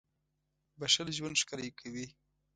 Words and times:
•بښل 0.79 1.07
ژوند 1.17 1.39
ښکلی 1.41 1.71
کوي. 1.79 2.05